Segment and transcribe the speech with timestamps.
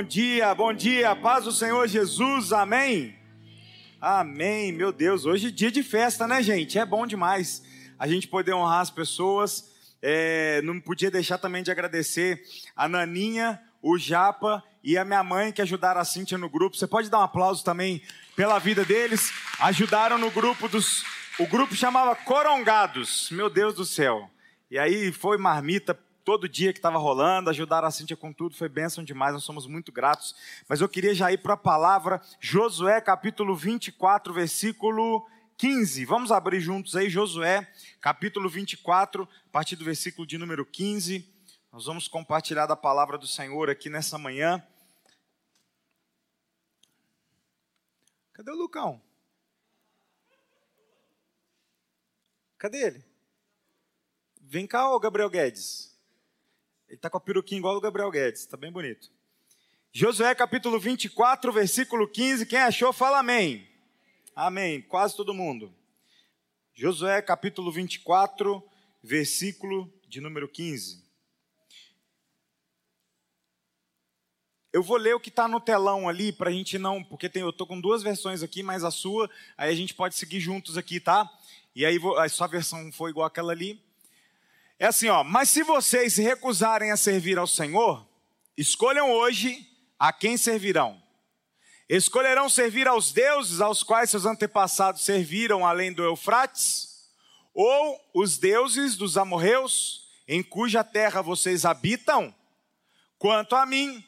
[0.00, 3.14] Bom dia, bom dia, paz do Senhor Jesus, amém?
[4.00, 6.78] Amém, meu Deus, hoje é dia de festa, né, gente?
[6.78, 7.62] É bom demais
[7.98, 9.70] a gente poder honrar as pessoas.
[10.00, 12.42] É, não podia deixar também de agradecer
[12.74, 16.78] a Naninha, o Japa e a minha mãe que ajudaram a Cíntia no grupo.
[16.78, 18.00] Você pode dar um aplauso também
[18.34, 19.30] pela vida deles.
[19.60, 21.04] Ajudaram no grupo dos.
[21.38, 24.30] O grupo chamava Corongados, meu Deus do céu.
[24.70, 25.92] E aí foi marmita
[26.30, 29.66] todo dia que estava rolando, ajudaram a Cíntia com tudo, foi bênção demais, nós somos
[29.66, 30.36] muito gratos.
[30.68, 36.04] Mas eu queria já ir para a palavra, Josué capítulo 24, versículo 15.
[36.04, 37.68] Vamos abrir juntos aí, Josué
[38.00, 41.28] capítulo 24, a partir do versículo de número 15.
[41.72, 44.64] Nós vamos compartilhar da palavra do Senhor aqui nessa manhã.
[48.34, 49.02] Cadê o Lucão?
[52.56, 53.04] Cadê ele?
[54.40, 55.89] Vem cá, ô Gabriel Guedes.
[56.90, 59.12] Ele está com a peruquinha igual o Gabriel Guedes, está bem bonito.
[59.92, 62.44] Josué capítulo 24, versículo 15.
[62.46, 63.64] Quem achou, fala amém.
[64.34, 64.82] Amém.
[64.82, 65.72] Quase todo mundo.
[66.74, 68.60] Josué capítulo 24,
[69.00, 71.00] versículo de número 15.
[74.72, 77.42] Eu vou ler o que está no telão ali para a gente não, porque tem,
[77.42, 80.76] eu estou com duas versões aqui, mas a sua, aí a gente pode seguir juntos
[80.76, 81.30] aqui, tá?
[81.72, 83.80] E aí a sua versão foi igual aquela ali.
[84.82, 88.08] É assim, ó, mas se vocês recusarem a servir ao Senhor,
[88.56, 90.98] escolham hoje a quem servirão.
[91.86, 97.10] Escolherão servir aos deuses aos quais seus antepassados serviram além do Eufrates,
[97.52, 102.34] ou os deuses dos amorreus, em cuja terra vocês habitam?
[103.18, 104.02] Quanto a mim,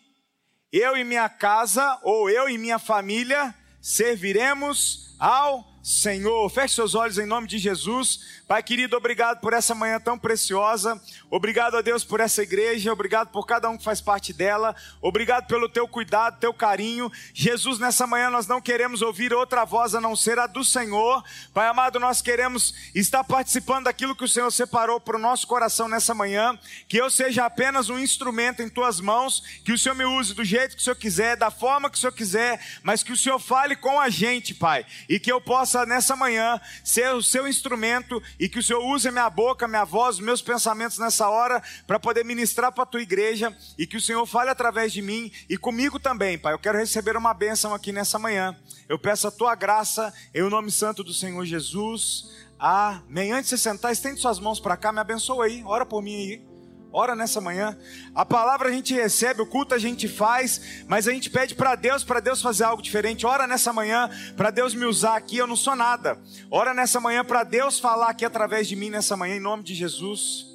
[0.72, 6.48] eu e minha casa, ou eu e minha família, serviremos ao Senhor.
[6.48, 8.41] Feche seus olhos em nome de Jesus.
[8.52, 11.00] Pai querido, obrigado por essa manhã tão preciosa.
[11.30, 12.92] Obrigado a Deus por essa igreja.
[12.92, 14.76] Obrigado por cada um que faz parte dela.
[15.00, 17.10] Obrigado pelo teu cuidado, teu carinho.
[17.32, 21.24] Jesus, nessa manhã nós não queremos ouvir outra voz a não ser a do Senhor.
[21.54, 25.88] Pai amado, nós queremos estar participando daquilo que o Senhor separou para o nosso coração
[25.88, 26.54] nessa manhã.
[26.86, 29.42] Que eu seja apenas um instrumento em tuas mãos.
[29.64, 31.98] Que o Senhor me use do jeito que o Senhor quiser, da forma que o
[31.98, 32.62] Senhor quiser.
[32.82, 34.84] Mas que o Senhor fale com a gente, Pai.
[35.08, 39.08] E que eu possa nessa manhã ser o seu instrumento e que o Senhor use
[39.08, 43.56] minha boca, minha voz, meus pensamentos nessa hora para poder ministrar para a tua igreja
[43.78, 46.52] e que o Senhor fale através de mim e comigo também, Pai.
[46.52, 48.58] Eu quero receber uma bênção aqui nessa manhã.
[48.88, 52.32] Eu peço a tua graça em o nome santo do Senhor Jesus.
[52.58, 53.30] Amém.
[53.30, 56.16] Antes de você sentar, estende suas mãos para cá, me abençoa aí, ora por mim
[56.16, 56.51] aí.
[56.92, 57.76] Ora nessa manhã.
[58.14, 61.74] A palavra a gente recebe, o culto a gente faz, mas a gente pede para
[61.74, 63.24] Deus, para Deus fazer algo diferente.
[63.24, 66.20] Ora nessa manhã, para Deus me usar aqui, eu não sou nada.
[66.50, 69.74] Ora nessa manhã, para Deus falar aqui através de mim nessa manhã, em nome de
[69.74, 70.46] Jesus.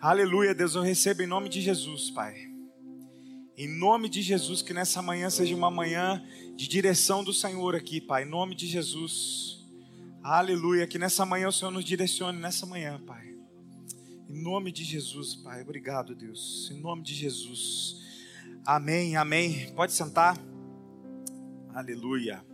[0.00, 2.34] Aleluia, Deus, eu recebo em nome de Jesus, Pai.
[3.56, 6.20] Em nome de Jesus, que nessa manhã seja uma manhã
[6.56, 8.24] de direção do Senhor aqui, Pai.
[8.24, 9.64] Em nome de Jesus.
[10.22, 13.33] Aleluia, que nessa manhã o Senhor nos direcione nessa manhã, Pai.
[14.34, 15.62] Em nome de Jesus, Pai.
[15.62, 16.68] Obrigado, Deus.
[16.72, 18.02] Em nome de Jesus.
[18.66, 19.72] Amém, amém.
[19.76, 20.36] Pode sentar.
[21.72, 22.44] Aleluia.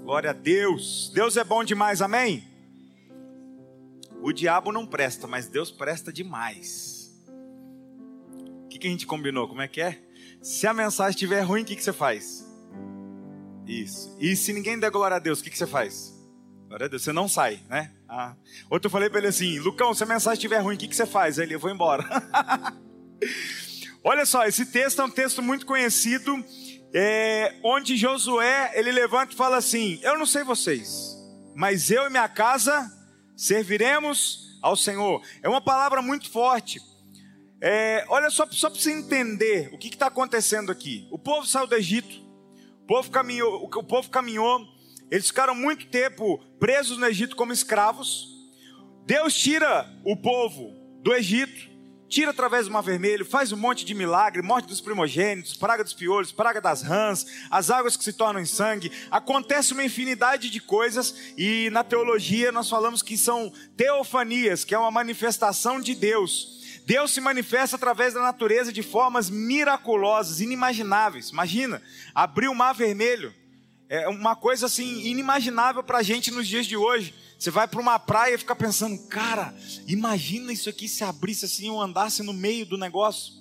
[0.00, 1.12] Glória a Deus.
[1.14, 2.48] Deus é bom demais, amém?
[4.22, 7.22] O diabo não presta, mas Deus presta demais.
[8.64, 9.46] O que, que a gente combinou?
[9.46, 10.02] Como é que é?
[10.40, 12.50] Se a mensagem estiver ruim, o que, que você faz?
[13.66, 14.16] Isso.
[14.18, 16.18] E se ninguém der glória a Deus, o que, que você faz?
[16.66, 17.92] Glória a Deus, você não sai, né?
[18.14, 18.36] Ah.
[18.68, 20.94] Outro eu falei para ele assim: Lucão, se a mensagem estiver ruim, o que, que
[20.94, 21.38] você faz?
[21.38, 22.04] Aí ele, eu vou embora.
[24.04, 26.44] Olha só, esse texto é um texto muito conhecido,
[26.92, 31.16] é, onde Josué ele levanta e fala assim: Eu não sei vocês,
[31.54, 32.86] mas eu e minha casa
[33.34, 35.22] serviremos ao Senhor.
[35.42, 36.82] É uma palavra muito forte.
[37.62, 41.08] É, olha só, só para você entender o que está acontecendo aqui.
[41.10, 42.20] O povo saiu do Egito,
[42.82, 44.60] o povo caminhou, o povo caminhou
[45.12, 48.28] eles ficaram muito tempo presos no Egito como escravos.
[49.04, 51.70] Deus tira o povo do Egito,
[52.08, 55.92] tira através do Mar Vermelho, faz um monte de milagre, morte dos primogênitos, praga dos
[55.92, 58.90] piolhos, praga das rãs, as águas que se tornam em sangue.
[59.10, 64.78] Acontece uma infinidade de coisas e na teologia nós falamos que são teofanias, que é
[64.78, 66.80] uma manifestação de Deus.
[66.86, 71.28] Deus se manifesta através da natureza de formas miraculosas, inimagináveis.
[71.28, 71.82] Imagina,
[72.14, 73.41] abrir o mar vermelho,
[73.94, 77.14] é uma coisa assim inimaginável para a gente nos dias de hoje.
[77.38, 79.54] Você vai para uma praia e fica pensando, cara,
[79.86, 83.34] imagina isso aqui se abrisse assim ou andasse no meio do negócio.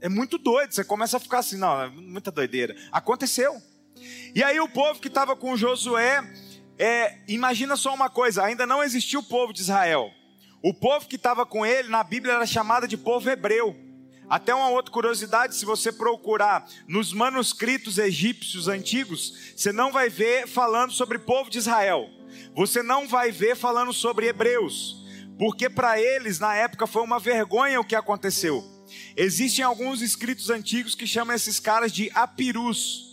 [0.00, 0.74] É muito doido.
[0.74, 2.74] Você começa a ficar assim, não, é muita doideira.
[2.90, 3.62] Aconteceu.
[4.34, 6.20] E aí o povo que estava com Josué,
[6.76, 10.10] é, imagina só uma coisa: ainda não existia o povo de Israel.
[10.64, 13.76] O povo que estava com ele na Bíblia era chamado de povo hebreu.
[14.30, 20.46] Até uma outra curiosidade, se você procurar nos manuscritos egípcios antigos, você não vai ver
[20.46, 22.08] falando sobre povo de Israel.
[22.54, 25.04] Você não vai ver falando sobre hebreus,
[25.36, 28.64] porque para eles na época foi uma vergonha o que aconteceu.
[29.16, 33.09] Existem alguns escritos antigos que chamam esses caras de apirus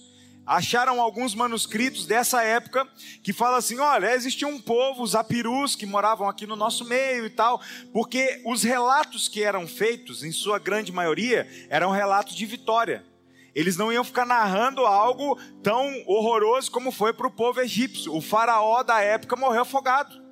[0.48, 2.88] acharam alguns manuscritos dessa época
[3.22, 7.26] que fala assim: olha, existia um povo, os apirus, que moravam aqui no nosso meio
[7.26, 7.62] e tal,
[7.92, 13.06] porque os relatos que eram feitos, em sua grande maioria, eram relatos de vitória.
[13.54, 18.16] Eles não iam ficar narrando algo tão horroroso como foi para o povo egípcio.
[18.16, 20.28] O faraó da época morreu afogado.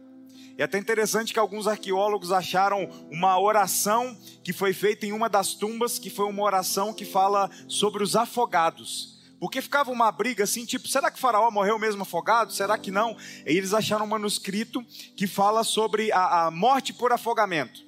[0.56, 5.28] E é até interessante que alguns arqueólogos acharam uma oração que foi feita em uma
[5.28, 9.15] das tumbas, que foi uma oração que fala sobre os afogados.
[9.46, 12.52] Porque ficava uma briga assim, tipo, será que Faraó morreu mesmo afogado?
[12.52, 13.16] Será que não?
[13.46, 14.84] E eles acharam um manuscrito
[15.16, 17.80] que fala sobre a, a morte por afogamento.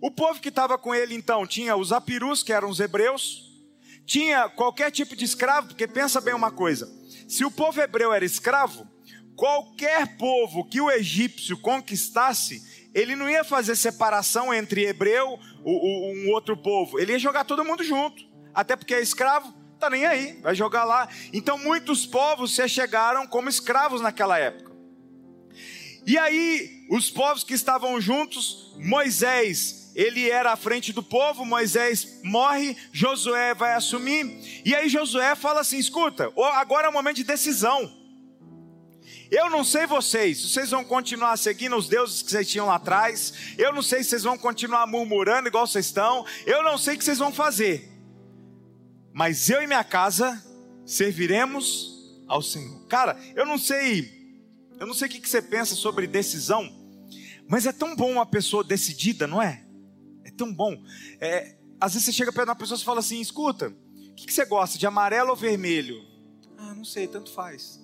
[0.00, 3.50] O povo que estava com ele então tinha os apirus, que eram os hebreus,
[4.06, 6.88] tinha qualquer tipo de escravo, porque pensa bem uma coisa:
[7.26, 8.86] se o povo hebreu era escravo,
[9.34, 12.62] qualquer povo que o egípcio conquistasse,
[12.94, 17.64] ele não ia fazer separação entre hebreu e um outro povo, ele ia jogar todo
[17.64, 18.22] mundo junto,
[18.54, 21.08] até porque é escravo tá nem aí, vai jogar lá.
[21.32, 24.70] Então muitos povos se chegaram como escravos naquela época.
[26.06, 32.20] E aí, os povos que estavam juntos, Moisés, ele era à frente do povo, Moisés
[32.24, 34.62] morre, Josué vai assumir.
[34.64, 38.00] E aí Josué fala assim: escuta, agora é o momento de decisão.
[39.30, 43.32] Eu não sei vocês, vocês vão continuar seguindo os deuses que vocês tinham lá atrás.
[43.56, 46.26] Eu não sei se vocês vão continuar murmurando igual vocês estão.
[46.44, 47.91] Eu não sei o que vocês vão fazer
[49.12, 50.42] mas eu e minha casa
[50.86, 51.92] serviremos
[52.26, 52.86] ao Senhor.
[52.86, 54.10] Cara, eu não sei,
[54.80, 56.70] eu não sei o que você pensa sobre decisão,
[57.48, 59.64] mas é tão bom uma pessoa decidida, não é?
[60.24, 60.82] É tão bom.
[61.20, 64.32] É, às vezes você chega perto de uma pessoa e fala assim: escuta, o que
[64.32, 66.02] você gosta, de amarelo ou vermelho?
[66.56, 67.80] Ah, não sei, tanto faz.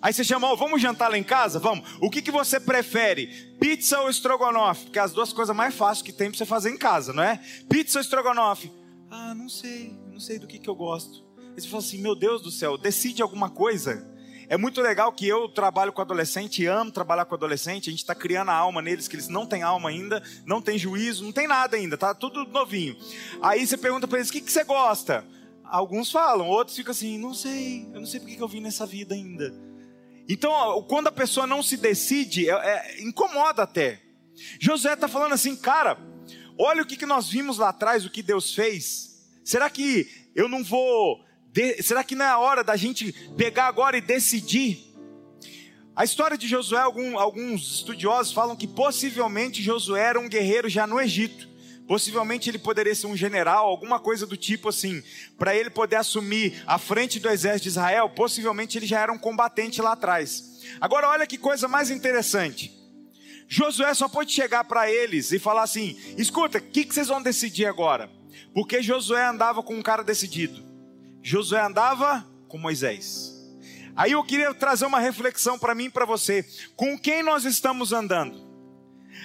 [0.00, 1.58] Aí você chama, oh, vamos jantar lá em casa?
[1.58, 1.88] Vamos.
[2.00, 3.26] O que, que você prefere?
[3.58, 4.84] Pizza ou estrogonofe?
[4.84, 7.22] Porque é as duas coisas mais fáceis que tem para você fazer em casa, não
[7.22, 7.40] é?
[7.68, 8.70] Pizza ou estrogonofe?
[9.10, 11.24] Ah, não sei sei do que, que eu gosto.
[11.54, 14.10] Aí você fala assim, meu Deus do céu, decide alguma coisa.
[14.48, 18.14] É muito legal que eu trabalho com adolescente, amo trabalhar com adolescente, a gente está
[18.14, 21.46] criando a alma neles, que eles não têm alma ainda, não tem juízo, não tem
[21.46, 22.96] nada ainda, tá tudo novinho.
[23.40, 25.24] Aí você pergunta para eles, o que, que você gosta?
[25.64, 28.84] Alguns falam, outros ficam assim, não sei, eu não sei porque que eu vim nessa
[28.84, 29.54] vida ainda.
[30.28, 34.00] Então, quando a pessoa não se decide, é, é, incomoda até.
[34.60, 35.98] José está falando assim, cara,
[36.58, 39.11] olha o que, que nós vimos lá atrás, o que Deus fez.
[39.44, 41.24] Será que eu não vou.
[41.82, 44.92] Será que não é a hora da gente pegar agora e decidir?
[45.94, 50.98] A história de Josué, alguns estudiosos falam que possivelmente Josué era um guerreiro já no
[50.98, 51.52] Egito.
[51.86, 55.02] Possivelmente ele poderia ser um general, alguma coisa do tipo assim,
[55.36, 58.08] para ele poder assumir a frente do exército de Israel.
[58.08, 60.62] Possivelmente ele já era um combatente lá atrás.
[60.80, 62.72] Agora, olha que coisa mais interessante.
[63.46, 67.20] Josué só pode chegar para eles e falar assim: escuta, o que, que vocês vão
[67.20, 68.08] decidir agora?
[68.54, 70.62] Porque Josué andava com um cara decidido.
[71.22, 73.32] Josué andava com Moisés.
[73.94, 76.44] Aí eu queria trazer uma reflexão para mim e para você.
[76.76, 78.51] Com quem nós estamos andando?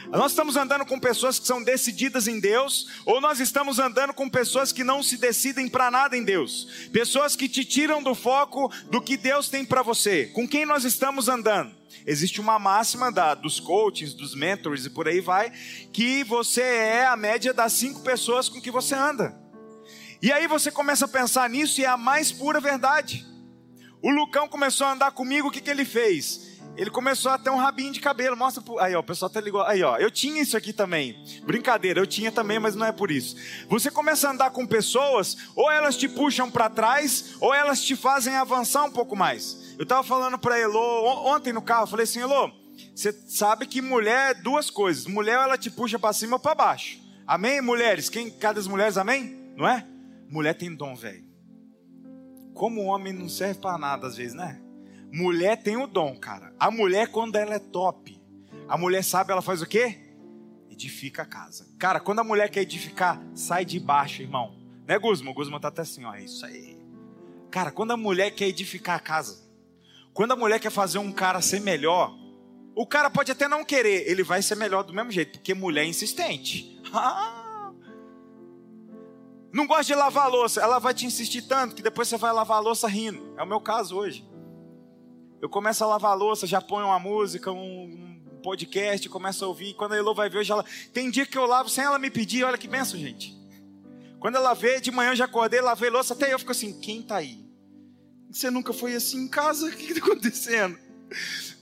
[0.10, 4.30] Nós estamos andando com pessoas que são decididas em Deus, ou nós estamos andando com
[4.30, 8.72] pessoas que não se decidem para nada em Deus, pessoas que te tiram do foco
[8.90, 10.28] do que Deus tem para você.
[10.28, 11.76] Com quem nós estamos andando?
[12.06, 15.52] Existe uma máxima da, dos coachings, dos mentors e por aí vai,
[15.92, 19.38] que você é a média das cinco pessoas com que você anda.
[20.22, 23.26] E aí você começa a pensar nisso e é a mais pura verdade.
[24.02, 26.57] O Lucão começou a andar comigo, o que, que ele fez?
[26.78, 28.38] Ele começou a ter um rabinho de cabelo.
[28.38, 28.78] Mostra pro...
[28.78, 29.64] Aí, ó, o pessoal até ligou.
[29.64, 31.20] Aí, ó, eu tinha isso aqui também.
[31.44, 33.36] Brincadeira, eu tinha também, mas não é por isso.
[33.68, 37.96] Você começa a andar com pessoas, ou elas te puxam para trás, ou elas te
[37.96, 39.76] fazem avançar um pouco mais.
[39.78, 42.52] Eu estava falando para Elô ontem no carro, eu falei assim, Elô,
[42.96, 45.08] você sabe que mulher é duas coisas.
[45.08, 47.00] Mulher ela te puxa para cima ou para baixo.
[47.26, 48.08] Amém, mulheres?
[48.08, 49.52] Quem cada das mulheres, amém?
[49.56, 49.86] Não é?
[50.30, 51.26] Mulher tem dom, velho.
[52.54, 54.62] Como homem não serve para nada às vezes, né?
[55.12, 56.54] Mulher tem o dom, cara.
[56.60, 58.20] A mulher quando ela é top,
[58.68, 59.98] a mulher sabe ela faz o quê?
[60.70, 61.68] Edifica a casa.
[61.80, 64.56] Cara, quando a mulher quer edificar, sai de baixo, irmão.
[64.86, 65.32] Né, Guzman?
[65.32, 66.78] O Guzman tá até assim, ó, é isso aí.
[67.50, 69.48] Cara, quando a mulher quer edificar a casa,
[70.14, 72.14] quando a mulher quer fazer um cara ser melhor,
[72.76, 75.84] o cara pode até não querer, ele vai ser melhor do mesmo jeito, porque mulher
[75.84, 76.76] é insistente.
[76.94, 77.44] Ah!
[79.52, 82.58] Não gosta de lavar louça, ela vai te insistir tanto que depois você vai lavar
[82.58, 83.34] a louça rindo.
[83.38, 84.24] É o meu caso hoje.
[85.40, 89.76] Eu começo a lavar a louça, já ponho uma música, um podcast, começo a ouvir.
[89.76, 90.64] Quando a Elô vai ver, eu já.
[90.92, 93.38] Tem dia que eu lavo sem ela me pedir, olha que benção, gente.
[94.20, 97.04] Quando ela vê, de manhã eu já acordei, lavei louça, até eu fico assim, quem
[97.04, 97.46] tá aí?
[98.32, 99.68] Você nunca foi assim em casa?
[99.70, 100.78] O que está acontecendo?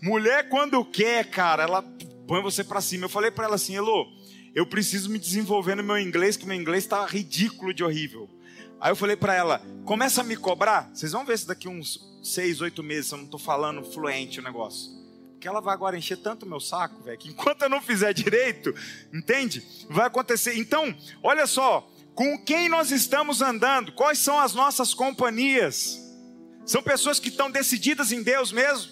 [0.02, 1.82] Mulher, quando quer, cara, ela
[2.26, 3.06] põe você para cima.
[3.06, 4.08] Eu falei para ela assim, Elô,
[4.54, 8.30] eu preciso me desenvolver no meu inglês, que meu inglês está ridículo de horrível.
[8.80, 10.90] Aí eu falei para ela, começa a me cobrar.
[10.94, 14.44] Vocês vão ver se daqui uns seis, oito meses eu não estou falando fluente o
[14.44, 14.92] negócio.
[15.32, 18.74] Porque ela vai agora encher tanto meu saco, velho, que enquanto eu não fizer direito,
[19.14, 19.64] entende?
[19.90, 20.58] Vai acontecer.
[20.58, 23.92] Então, olha só, com quem nós estamos andando?
[23.92, 26.02] Quais são as nossas companhias?
[26.66, 28.92] São pessoas que estão decididas em Deus mesmo?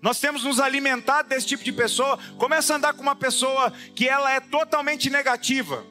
[0.00, 2.18] Nós temos nos alimentado desse tipo de pessoa.
[2.38, 5.84] Começa a andar com uma pessoa que ela é totalmente negativa.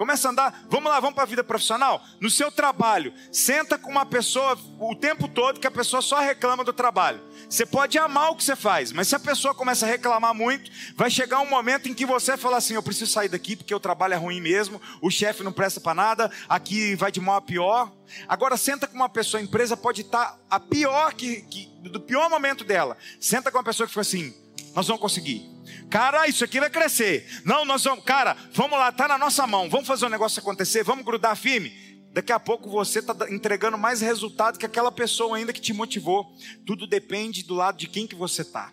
[0.00, 2.02] Começa a andar, vamos lá, vamos para a vida profissional.
[2.18, 6.64] No seu trabalho, senta com uma pessoa o tempo todo que a pessoa só reclama
[6.64, 7.20] do trabalho.
[7.46, 10.70] Você pode amar o que você faz, mas se a pessoa começa a reclamar muito,
[10.96, 13.78] vai chegar um momento em que você fala assim: eu preciso sair daqui porque o
[13.78, 17.42] trabalho é ruim mesmo, o chefe não presta para nada, aqui vai de mal a
[17.42, 17.92] pior.
[18.26, 22.00] Agora senta com uma pessoa, a empresa pode estar tá a pior que, que do
[22.00, 22.96] pior momento dela.
[23.20, 24.34] Senta com uma pessoa que foi assim:
[24.74, 25.48] nós vamos conseguir.
[25.88, 27.26] Cara, isso aqui vai crescer.
[27.44, 29.68] Não, nós vamos, cara, vamos lá, tá na nossa mão.
[29.68, 31.90] Vamos fazer o um negócio acontecer, vamos grudar firme.
[32.12, 36.26] Daqui a pouco você está entregando mais resultado que aquela pessoa ainda que te motivou.
[36.66, 38.72] Tudo depende do lado de quem que você está.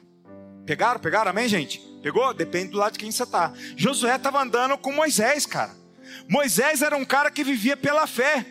[0.66, 1.00] Pegaram?
[1.00, 1.30] Pegaram?
[1.32, 1.80] Amém, gente?
[2.01, 2.34] Pegou?
[2.34, 3.54] Depende do lado de quem você está.
[3.75, 5.75] Josué estava andando com Moisés, cara.
[6.27, 8.46] Moisés era um cara que vivia pela fé.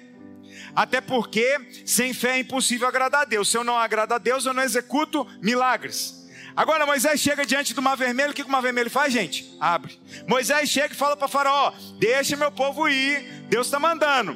[0.75, 3.49] Até porque sem fé é impossível agradar a Deus.
[3.51, 6.16] Se eu não agrado a Deus, eu não executo milagres.
[6.57, 9.55] Agora Moisés chega diante do mar vermelho, o que o mar vermelho faz, gente?
[9.61, 10.01] Abre.
[10.27, 14.35] Moisés chega e fala para Faraó: Deixa meu povo ir, Deus está mandando.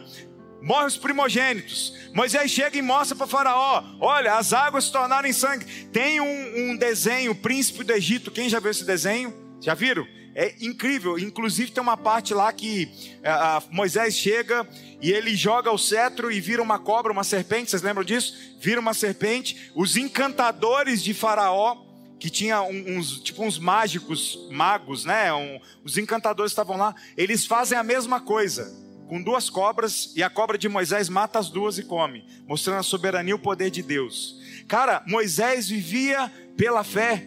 [0.61, 1.95] Morre os primogênitos.
[2.13, 5.65] Moisés chega e mostra para Faraó: Olha, as águas se tornaram em sangue.
[5.87, 8.31] Tem um, um desenho, o príncipe do Egito.
[8.31, 9.33] Quem já viu esse desenho?
[9.59, 10.07] Já viram?
[10.35, 11.19] É incrível.
[11.19, 12.87] Inclusive tem uma parte lá que
[13.21, 14.69] uh, Moisés chega
[15.01, 17.71] e ele joga o cetro e vira uma cobra, uma serpente.
[17.71, 18.37] Vocês lembram disso?
[18.61, 19.73] Vira uma serpente.
[19.75, 21.90] Os encantadores de Faraó
[22.21, 25.33] que tinha uns tipo uns mágicos, magos, né?
[25.33, 26.95] Um, os encantadores estavam lá.
[27.17, 28.71] Eles fazem a mesma coisa
[29.09, 32.83] com duas cobras e a cobra de Moisés mata as duas e come, mostrando a
[32.83, 34.39] soberania e o poder de Deus.
[34.69, 37.27] Cara, Moisés vivia pela fé.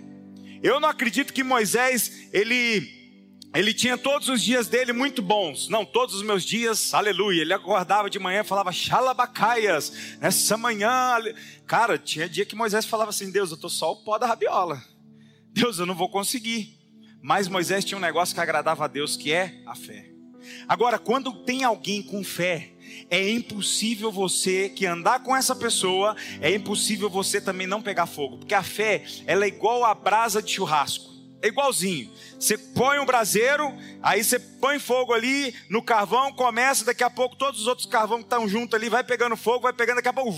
[0.62, 3.03] Eu não acredito que Moisés ele
[3.54, 5.70] ele tinha todos os dias dele muito bons.
[5.70, 7.42] Não, todos os meus dias, aleluia.
[7.42, 11.18] Ele acordava de manhã e falava, xalabacaias, nessa manhã.
[11.68, 14.84] Cara, tinha dia que Moisés falava assim: Deus, eu estou só o pó da rabiola.
[15.52, 16.80] Deus, eu não vou conseguir.
[17.22, 20.10] Mas Moisés tinha um negócio que agradava a Deus, que é a fé.
[20.68, 22.74] Agora, quando tem alguém com fé,
[23.10, 28.40] é impossível você que andar com essa pessoa, é impossível você também não pegar fogo,
[28.40, 31.13] porque a fé, ela é igual a brasa de churrasco.
[31.44, 32.10] É igualzinho.
[32.40, 33.70] Você põe um braseiro,
[34.02, 38.20] aí você põe fogo ali no carvão, começa, daqui a pouco todos os outros carvão
[38.20, 40.34] que estão juntos ali, vai pegando fogo, vai pegando, daqui a pouco.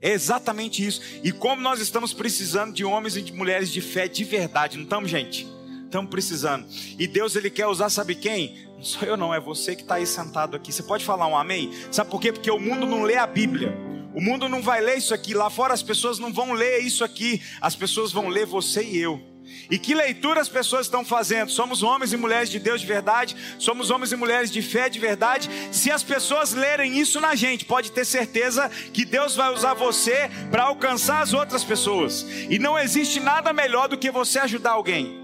[0.00, 1.00] É exatamente isso.
[1.24, 4.84] E como nós estamos precisando de homens e de mulheres de fé de verdade, não
[4.84, 5.48] estamos, gente?
[5.84, 6.64] Estamos precisando.
[6.96, 8.68] E Deus, Ele quer usar, sabe quem?
[8.76, 10.72] Não sou eu, não, é você que está aí sentado aqui.
[10.72, 11.72] Você pode falar um amém?
[11.90, 12.32] Sabe por quê?
[12.32, 13.76] Porque o mundo não lê a Bíblia.
[14.14, 15.34] O mundo não vai ler isso aqui.
[15.34, 17.42] Lá fora as pessoas não vão ler isso aqui.
[17.60, 19.31] As pessoas vão ler você e eu.
[19.70, 21.50] E que leitura as pessoas estão fazendo?
[21.50, 23.36] Somos homens e mulheres de Deus de verdade?
[23.58, 25.48] Somos homens e mulheres de fé de verdade?
[25.70, 30.30] Se as pessoas lerem isso na gente, pode ter certeza que Deus vai usar você
[30.50, 32.26] para alcançar as outras pessoas.
[32.48, 35.20] E não existe nada melhor do que você ajudar alguém.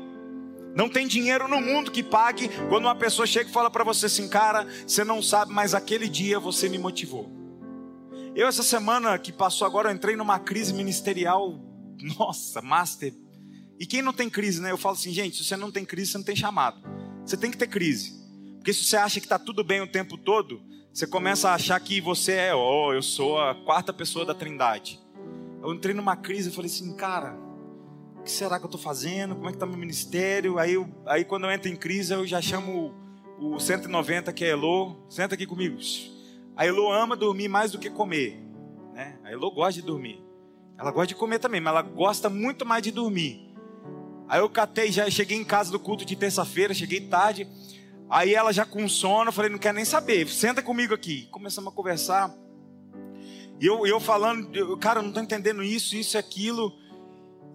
[0.74, 4.06] Não tem dinheiro no mundo que pague quando uma pessoa chega e fala para você
[4.06, 7.32] assim, cara, você não sabe, mas aquele dia você me motivou.
[8.34, 11.58] Eu, essa semana que passou agora, entrei numa crise ministerial,
[12.16, 13.12] nossa, master
[13.78, 14.70] e quem não tem crise, né?
[14.72, 16.80] Eu falo assim, gente, se você não tem crise, você não tem chamado.
[17.24, 18.18] Você tem que ter crise.
[18.56, 20.60] Porque se você acha que está tudo bem o tempo todo,
[20.92, 25.00] você começa a achar que você é, oh, eu sou a quarta pessoa da trindade.
[25.62, 27.38] Eu entrei numa crise e falei assim, cara,
[28.16, 29.36] o que será que eu estou fazendo?
[29.36, 30.58] Como é que está meu ministério?
[30.58, 32.92] Aí, eu, aí quando eu entro em crise, eu já chamo
[33.38, 35.78] o, o 190, que é Elo, senta aqui comigo.
[36.56, 38.42] A Elo ama dormir mais do que comer.
[38.92, 39.20] Né?
[39.22, 40.20] A Elo gosta de dormir.
[40.76, 43.47] Ela gosta de comer também, mas ela gosta muito mais de dormir.
[44.28, 47.48] Aí eu catei, já cheguei em casa do culto de terça-feira, cheguei tarde.
[48.10, 51.28] Aí ela já com sono, eu falei, não quer nem saber, senta comigo aqui.
[51.30, 52.34] Começamos a conversar.
[53.60, 56.72] E eu, eu falando, eu, cara, eu não estou entendendo isso, isso e aquilo.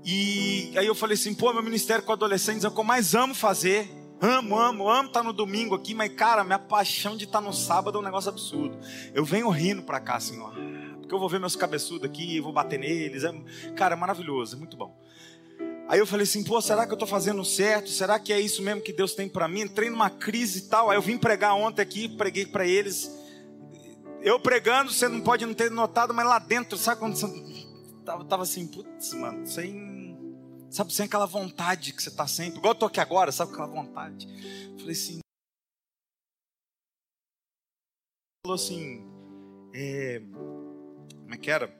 [0.03, 3.15] E aí eu falei assim, pô, meu ministério com adolescentes é o que eu mais
[3.15, 3.89] amo fazer.
[4.19, 7.45] Amo, amo, amo estar tá no domingo aqui, mas cara, minha paixão de estar tá
[7.45, 8.77] no sábado é um negócio absurdo.
[9.13, 10.53] Eu venho rindo para cá, Senhor.
[10.99, 13.23] Porque eu vou ver meus cabeçudos aqui, vou bater neles.
[13.23, 13.33] É,
[13.75, 14.97] cara, é maravilhoso, é muito bom.
[15.87, 17.89] Aí eu falei assim, pô, será que eu estou fazendo certo?
[17.89, 19.61] Será que é isso mesmo que Deus tem para mim?
[19.61, 20.89] Entrei numa crise e tal.
[20.89, 23.11] Aí eu vim pregar ontem aqui, preguei para eles.
[24.21, 27.27] eu pregando, você não pode não ter notado, mas lá dentro, sabe quando você
[28.05, 30.17] tava, tava assim, putz, mano, sem,
[30.69, 33.67] sabe, sem aquela vontade que você tá sempre, igual eu tô aqui agora, sabe, aquela
[33.67, 34.27] vontade.
[34.77, 35.19] Falei assim,
[38.45, 39.05] falou assim,
[39.73, 40.21] é,
[41.21, 41.73] como é que era?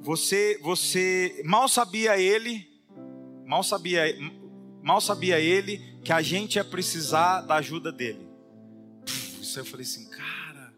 [0.00, 2.71] Você, você, mal sabia ele,
[3.46, 4.04] mal sabia,
[4.82, 8.28] mal sabia ele que a gente ia precisar da ajuda dele.
[9.40, 10.72] Isso aí eu falei assim, cara.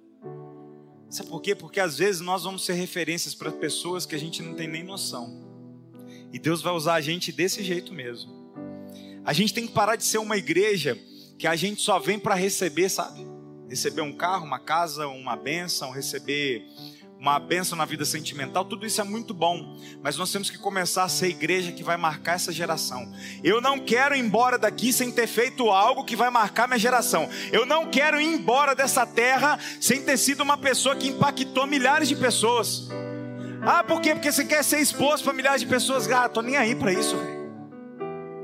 [1.11, 1.55] Sabe por quê?
[1.55, 4.83] Porque às vezes nós vamos ser referências para pessoas que a gente não tem nem
[4.83, 5.45] noção.
[6.33, 8.33] E Deus vai usar a gente desse jeito mesmo.
[9.25, 10.99] A gente tem que parar de ser uma igreja
[11.39, 13.25] que a gente só vem para receber, sabe?
[13.69, 16.67] Receber um carro, uma casa, uma bênção, receber
[17.25, 21.05] uma benção na vida sentimental, tudo isso é muito bom, mas nós temos que começar
[21.05, 23.11] a ser a igreja que vai marcar essa geração.
[23.43, 27.27] Eu não quero ir embora daqui sem ter feito algo que vai marcar minha geração.
[27.51, 32.09] Eu não quero ir embora dessa terra sem ter sido uma pessoa que impactou milhares
[32.09, 32.89] de pessoas.
[33.63, 34.15] Ah, por quê?
[34.15, 36.11] Porque você quer ser exposto para milhares de pessoas.
[36.11, 37.17] Ah, tô nem aí para isso.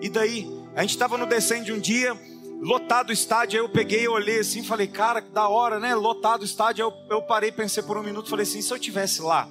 [0.01, 0.49] E daí?
[0.75, 2.17] A gente estava no descende um dia,
[2.61, 5.95] lotado o estádio, aí eu peguei, olhei assim, falei, cara, que da hora, né?
[5.95, 8.79] Lotado o estádio, aí eu, eu parei, pensei por um minuto, falei assim, se eu
[8.79, 9.49] tivesse lá.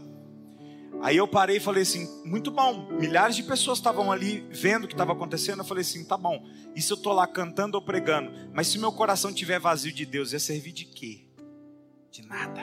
[1.01, 4.87] Aí eu parei e falei assim, muito bom, milhares de pessoas estavam ali vendo o
[4.87, 7.81] que estava acontecendo, eu falei assim, tá bom, e se eu tô lá cantando ou
[7.81, 11.25] pregando, mas se meu coração tiver vazio de Deus, ia servir de quê?
[12.11, 12.61] De nada.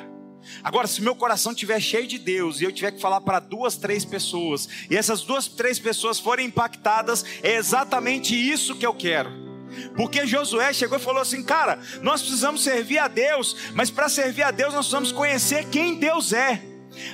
[0.63, 3.77] Agora, se meu coração estiver cheio de Deus e eu tiver que falar para duas,
[3.77, 9.46] três pessoas, e essas duas, três pessoas forem impactadas, é exatamente isso que eu quero.
[9.97, 14.43] Porque Josué chegou e falou assim: Cara, nós precisamos servir a Deus, mas para servir
[14.43, 16.63] a Deus nós precisamos conhecer quem Deus é.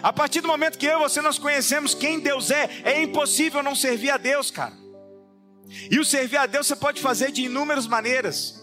[0.03, 3.63] A partir do momento que eu e você nós conhecemos quem Deus é, é impossível
[3.63, 4.75] não servir a Deus, cara.
[5.91, 8.61] E o servir a Deus você pode fazer de inúmeras maneiras.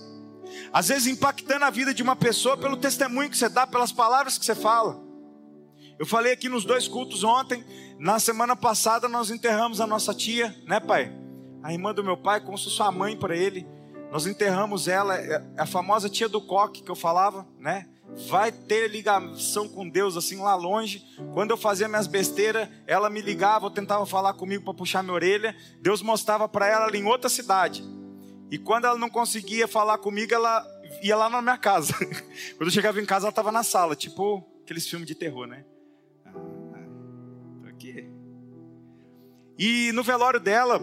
[0.72, 4.38] Às vezes impactando a vida de uma pessoa pelo testemunho que você dá, pelas palavras
[4.38, 5.02] que você fala.
[5.98, 7.64] Eu falei aqui nos dois cultos ontem,
[8.00, 11.14] na semana passada nós enterramos a nossa tia, né, pai?
[11.62, 13.68] A irmã do meu pai, como se sua mãe para ele.
[14.12, 17.88] Nós enterramos ela, é, a famosa tia do coque que eu falava, né?
[18.28, 21.06] Vai ter ligação com Deus assim lá longe.
[21.34, 25.14] Quando eu fazia minhas besteiras, ela me ligava, ou tentava falar comigo para puxar minha
[25.14, 25.56] orelha.
[25.80, 27.84] Deus mostrava para ela em outra cidade.
[28.50, 30.66] E quando ela não conseguia falar comigo, ela
[31.04, 31.94] ia lá na minha casa.
[32.58, 35.66] quando eu chegava em casa, ela estava na sala, tipo aqueles filmes de terror, né?
[36.26, 36.32] Ah,
[37.62, 38.10] tô aqui.
[39.58, 40.80] E no velório dela,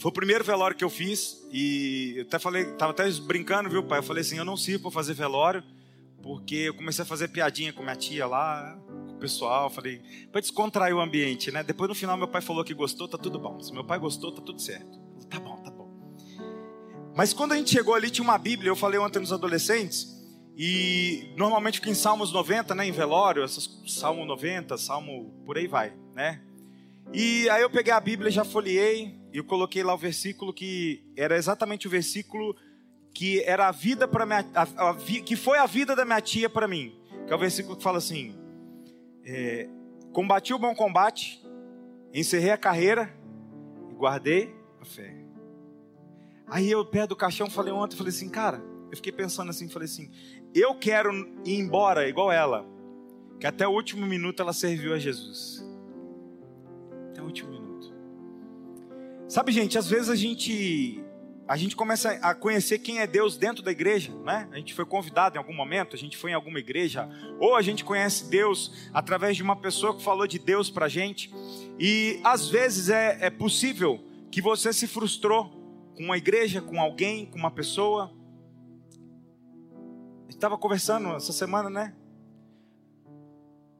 [0.00, 3.82] foi o primeiro velório que eu fiz e eu até falei, tava até brincando, viu,
[3.82, 3.98] pai?
[3.98, 5.62] Eu falei assim, eu não sirvo para fazer velório,
[6.22, 10.00] porque eu comecei a fazer piadinha com minha tia lá, com o pessoal, falei,
[10.32, 11.62] para descontrair o ambiente, né?
[11.62, 13.60] Depois no final meu pai falou que gostou, tá tudo bom.
[13.60, 14.98] Se meu pai gostou, tá tudo certo.
[15.30, 15.90] Tá bom, tá bom.
[17.16, 20.14] Mas quando a gente chegou ali tinha uma Bíblia, eu falei ontem nos adolescentes,
[20.56, 25.66] e normalmente fica em Salmos 90, né, em velório, essas, Salmo 90, Salmo por aí
[25.66, 26.40] vai, né?
[27.12, 31.02] E aí eu peguei a Bíblia, já folhei e eu coloquei lá o versículo que
[31.16, 32.54] era exatamente o versículo
[33.12, 36.48] que era a vida para minha, a, a, que foi a vida da minha tia
[36.48, 38.38] para mim, que é o versículo que fala assim:
[39.24, 39.68] é,
[40.12, 41.44] combati o bom combate,
[42.12, 43.12] encerrei a carreira
[43.90, 45.16] e guardei a fé.
[46.46, 49.86] Aí eu pé do caixão falei ontem, falei assim, cara, eu fiquei pensando assim, falei
[49.86, 50.12] assim,
[50.54, 51.12] eu quero
[51.44, 52.64] ir embora igual ela,
[53.40, 55.64] que até o último minuto ela serviu a Jesus
[57.10, 57.63] até o último minuto.
[59.28, 61.02] Sabe, gente, às vezes a gente
[61.46, 64.48] a gente começa a conhecer quem é Deus dentro da igreja, né?
[64.50, 67.06] A gente foi convidado em algum momento, a gente foi em alguma igreja,
[67.38, 71.30] ou a gente conhece Deus através de uma pessoa que falou de Deus pra gente.
[71.78, 75.50] E às vezes é, é possível que você se frustrou
[75.96, 78.10] com uma igreja, com alguém, com uma pessoa.
[80.28, 81.94] Estava conversando essa semana, né?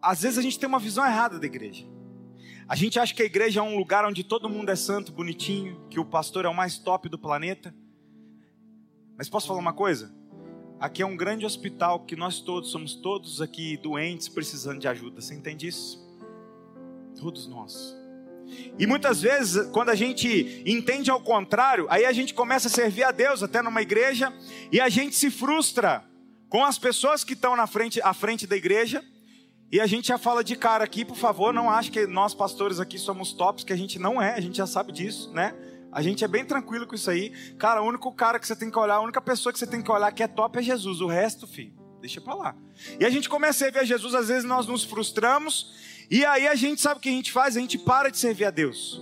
[0.02, 1.86] Às vezes a gente tem uma visão errada da igreja.
[2.66, 5.86] A gente acha que a igreja é um lugar onde todo mundo é santo, bonitinho,
[5.90, 7.74] que o pastor é o mais top do planeta.
[9.18, 10.14] Mas posso falar uma coisa?
[10.80, 15.20] Aqui é um grande hospital que nós todos somos todos aqui doentes, precisando de ajuda.
[15.20, 16.02] Você entende isso?
[17.20, 17.94] Todos nós.
[18.78, 23.04] E muitas vezes, quando a gente entende ao contrário, aí a gente começa a servir
[23.04, 24.32] a Deus até numa igreja
[24.72, 26.02] e a gente se frustra
[26.48, 29.04] com as pessoas que estão na frente, à frente da igreja
[29.70, 32.78] e a gente já fala de cara aqui, por favor, não ache que nós pastores
[32.78, 35.54] aqui somos tops, que a gente não é, a gente já sabe disso, né?
[35.90, 37.30] A gente é bem tranquilo com isso aí.
[37.56, 39.80] Cara, o único cara que você tem que olhar, a única pessoa que você tem
[39.80, 41.00] que olhar que é top é Jesus.
[41.00, 42.56] O resto, filho, deixa pra lá.
[42.98, 45.72] E a gente começa a ver Jesus, às vezes nós nos frustramos,
[46.10, 47.56] e aí a gente sabe o que a gente faz?
[47.56, 49.00] A gente para de servir a Deus.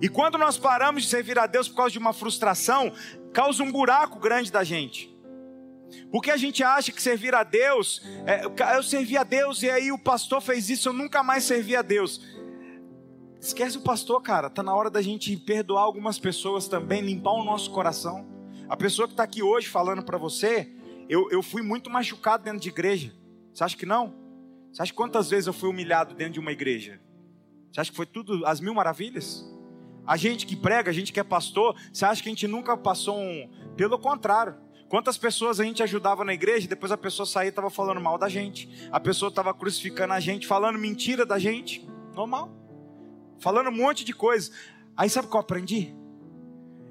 [0.00, 2.92] E quando nós paramos de servir a Deus por causa de uma frustração,
[3.32, 5.09] causa um buraco grande da gente.
[6.10, 8.44] Porque a gente acha que servir a Deus, é,
[8.76, 11.82] eu servi a Deus e aí o pastor fez isso, eu nunca mais servi a
[11.82, 12.20] Deus.
[13.40, 14.50] Esquece o pastor, cara.
[14.50, 18.28] Tá na hora da gente perdoar algumas pessoas também, limpar o nosso coração.
[18.68, 20.70] A pessoa que está aqui hoje falando para você,
[21.08, 23.12] eu, eu fui muito machucado dentro de igreja.
[23.52, 24.14] Você acha que não?
[24.70, 27.00] Você acha quantas vezes eu fui humilhado dentro de uma igreja?
[27.72, 29.44] Você acha que foi tudo as mil maravilhas?
[30.06, 32.76] A gente que prega, a gente que é pastor, você acha que a gente nunca
[32.76, 33.48] passou um.
[33.76, 34.54] Pelo contrário.
[34.90, 38.18] Quantas pessoas a gente ajudava na igreja, depois a pessoa saía e estava falando mal
[38.18, 38.68] da gente.
[38.90, 41.88] A pessoa estava crucificando a gente, falando mentira da gente.
[42.12, 42.50] Normal.
[43.38, 44.50] Falando um monte de coisa.
[44.96, 45.94] Aí sabe o que eu aprendi?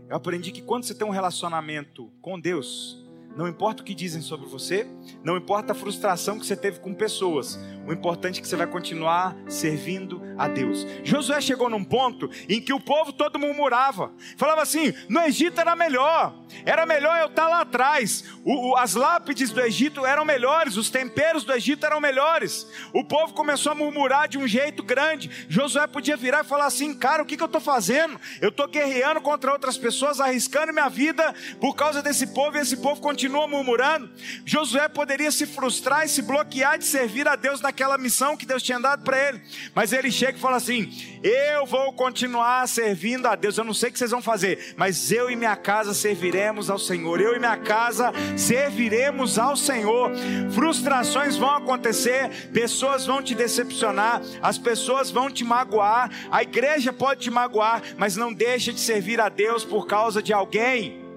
[0.07, 3.05] Eu aprendi que quando você tem um relacionamento com Deus,
[3.39, 4.85] não importa o que dizem sobre você,
[5.23, 8.67] não importa a frustração que você teve com pessoas, o importante é que você vai
[8.67, 10.85] continuar servindo a Deus.
[11.05, 15.73] Josué chegou num ponto em que o povo todo murmurava, falava assim: no Egito era
[15.73, 20.75] melhor, era melhor eu estar lá atrás, o, o, as lápides do Egito eram melhores,
[20.75, 22.67] os temperos do Egito eram melhores.
[22.93, 25.47] O povo começou a murmurar de um jeito grande.
[25.47, 28.19] Josué podia virar e falar assim: cara, o que, que eu estou fazendo?
[28.41, 32.75] Eu estou guerreando contra outras pessoas, arriscando minha vida por causa desse povo e esse
[32.75, 34.09] povo continua continua murmurando,
[34.43, 38.63] Josué poderia se frustrar e se bloquear de servir a Deus naquela missão que Deus
[38.63, 39.41] tinha dado para ele.
[39.75, 40.91] Mas ele chega e fala assim:
[41.23, 43.57] Eu vou continuar servindo a Deus.
[43.57, 46.79] Eu não sei o que vocês vão fazer, mas eu e minha casa serviremos ao
[46.79, 47.21] Senhor.
[47.21, 50.11] Eu e minha casa serviremos ao Senhor.
[50.51, 57.21] Frustrações vão acontecer, pessoas vão te decepcionar, as pessoas vão te magoar, a igreja pode
[57.21, 61.08] te magoar, mas não deixa de servir a Deus por causa de alguém.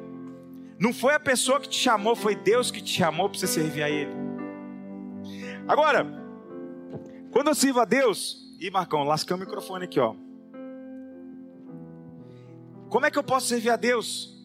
[0.83, 3.85] Não foi a pessoa que te chamou, foi Deus que te chamou para você servir
[3.85, 4.11] a Ele.
[5.69, 6.05] Agora,
[7.31, 10.17] quando eu sirvo a Deus, e Marcão, lascou o microfone aqui, ó.
[12.89, 14.37] Como é que eu posso servir a Deus?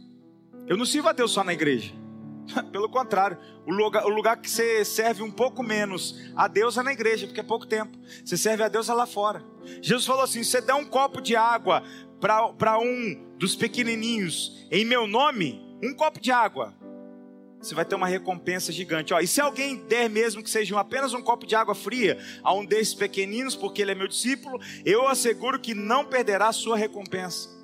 [0.68, 1.92] Eu não sirvo a Deus só na igreja.
[2.72, 6.84] Pelo contrário, o lugar, o lugar que você serve um pouco menos a Deus é
[6.84, 7.98] na igreja, porque é pouco tempo.
[8.24, 9.44] Você serve a Deus é lá fora.
[9.82, 11.82] Jesus falou assim: você dá um copo de água
[12.20, 16.74] para um dos pequenininhos em meu nome, um copo de água,
[17.60, 19.14] você vai ter uma recompensa gigante.
[19.14, 22.54] Ó, e se alguém der mesmo que seja apenas um copo de água fria a
[22.54, 26.78] um desses pequeninos, porque ele é meu discípulo, eu asseguro que não perderá a sua
[26.78, 27.58] recompensa.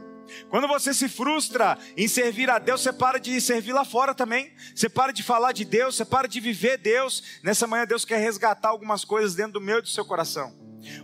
[0.49, 4.52] Quando você se frustra em servir a Deus, você para de servir lá fora também.
[4.73, 7.39] Você para de falar de Deus, você para de viver Deus.
[7.43, 10.56] Nessa manhã, Deus quer resgatar algumas coisas dentro do meu e do seu coração.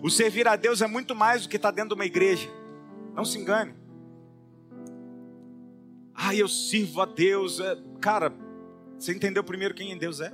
[0.02, 2.50] O servir a Deus é muito mais do que estar dentro de uma igreja.
[3.13, 3.78] Não se engane.
[6.21, 7.62] Ah, eu sirvo a Deus.
[7.62, 8.34] É, cara,
[8.97, 10.34] você entendeu primeiro quem Deus é?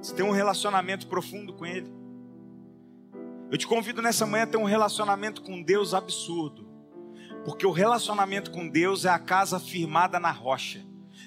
[0.00, 1.92] Você tem um relacionamento profundo com Ele.
[3.50, 6.66] Eu te convido nessa manhã a ter um relacionamento com Deus absurdo.
[7.44, 10.82] Porque o relacionamento com Deus é a casa firmada na rocha.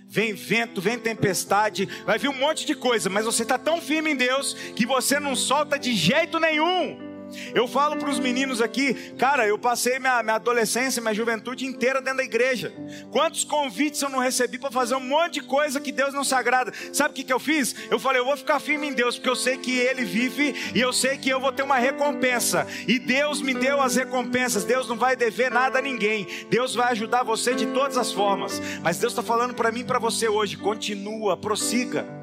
[0.08, 4.12] Vem vento, vem tempestade, vai vir um monte de coisa, mas você está tão firme
[4.12, 7.09] em Deus que você não solta de jeito nenhum.
[7.54, 12.02] Eu falo para os meninos aqui, cara, eu passei minha, minha adolescência, minha juventude inteira
[12.02, 12.74] dentro da igreja.
[13.12, 16.36] Quantos convites eu não recebi para fazer um monte de coisa que Deus não se
[16.36, 16.74] agrada?
[16.94, 17.76] Sabe o que, que eu fiz?
[17.90, 20.80] Eu falei, eu vou ficar firme em Deus, porque eu sei que Ele vive e
[20.80, 22.66] eu sei que eu vou ter uma recompensa.
[22.88, 24.64] E Deus me deu as recompensas.
[24.64, 26.28] Deus não vai dever nada a ninguém.
[26.50, 28.62] Deus vai ajudar você de todas as formas.
[28.82, 32.19] Mas Deus está falando para mim e para você hoje: continua, prossiga.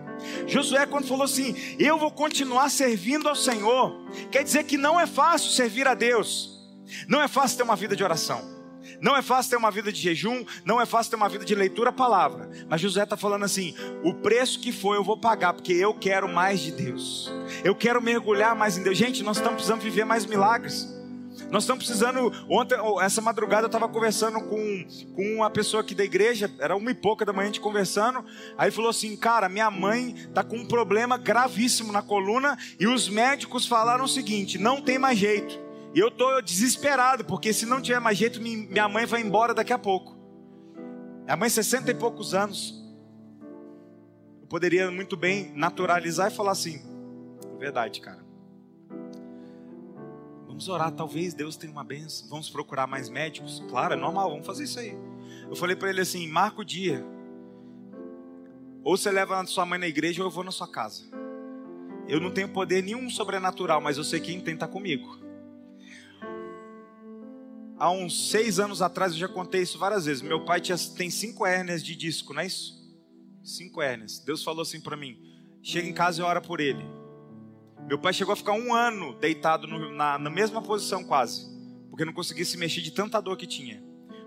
[0.47, 3.95] Josué, quando falou assim: Eu vou continuar servindo ao Senhor,
[4.31, 6.67] quer dizer que não é fácil servir a Deus,
[7.09, 8.57] não é fácil ter uma vida de oração.
[9.01, 11.55] Não é fácil ter uma vida de jejum, não é fácil ter uma vida de
[11.55, 12.49] leitura palavra.
[12.69, 16.29] Mas José está falando assim: o preço que for eu vou pagar, porque eu quero
[16.29, 17.31] mais de Deus.
[17.65, 18.97] Eu quero mergulhar mais em Deus.
[18.97, 20.96] Gente, nós estamos precisando viver mais milagres.
[21.51, 22.33] Nós estamos precisando.
[22.49, 26.91] Ontem, essa madrugada, eu estava conversando com, com uma pessoa aqui da igreja, era uma
[26.91, 28.25] e pouca da manhã a gente conversando.
[28.59, 33.09] Aí falou assim: Cara, minha mãe está com um problema gravíssimo na coluna e os
[33.09, 35.67] médicos falaram o seguinte: não tem mais jeito.
[35.95, 39.73] E eu estou desesperado, porque se não tiver mais jeito, minha mãe vai embora daqui
[39.73, 40.15] a pouco.
[41.25, 42.85] Minha mãe, 60 e poucos anos.
[44.43, 46.83] Eu poderia muito bem naturalizar e falar assim:
[47.59, 48.26] verdade, cara.
[50.57, 52.27] Vamos orar, talvez Deus tenha uma benção.
[52.31, 53.63] Vamos procurar mais médicos.
[53.69, 54.97] Claro, é normal, vamos fazer isso aí.
[55.51, 57.05] Eu falei para ele assim: marca o dia.
[58.83, 61.05] Ou você leva a sua mãe na igreja ou eu vou na sua casa.
[62.09, 65.19] Eu não tenho poder nenhum sobrenatural, mas eu sei quem tem estar comigo.
[67.79, 70.23] Há uns seis anos atrás eu já contei isso várias vezes.
[70.23, 72.83] Meu pai tinha, tem cinco hérnias de disco, não é isso?
[73.45, 74.21] Cinco hérnias.
[74.21, 75.19] Deus falou assim para mim:
[75.63, 76.96] chega em casa e ora por ele.
[77.87, 81.47] Meu pai chegou a ficar um ano deitado no, na, na mesma posição quase,
[81.89, 83.83] porque não conseguia se mexer de tanta dor que tinha.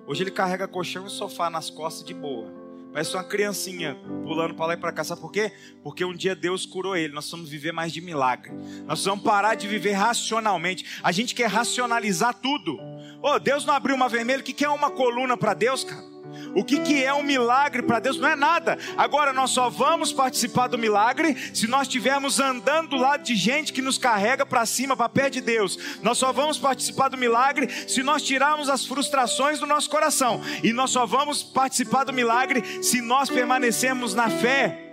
[0.08, 2.52] Hoje ele carrega colchão e sofá nas costas de boa,
[2.92, 5.04] Parece uma criancinha pulando para lá e para cá.
[5.04, 5.52] Sabe por quê?
[5.84, 7.14] Porque um dia Deus curou ele.
[7.14, 8.52] Nós precisamos viver mais de milagre.
[8.52, 11.00] Nós precisamos parar de viver racionalmente.
[11.04, 12.80] A gente quer racionalizar tudo.
[13.22, 14.40] Oh, Deus não abriu uma vermelha.
[14.40, 16.19] O que é uma coluna para Deus, cara?
[16.56, 18.18] O que, que é um milagre para Deus?
[18.18, 18.78] Não é nada.
[18.98, 23.72] Agora nós só vamos participar do milagre se nós estivermos andando do lado de gente
[23.72, 25.78] que nos carrega para cima, para perto de Deus.
[26.02, 30.42] Nós só vamos participar do milagre se nós tirarmos as frustrações do nosso coração.
[30.64, 34.89] E nós só vamos participar do milagre se nós permanecermos na fé.